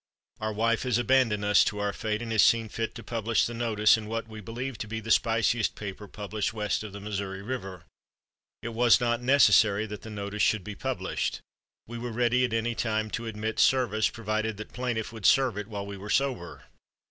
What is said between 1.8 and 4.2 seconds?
fate, and has seen fit to publish the notice in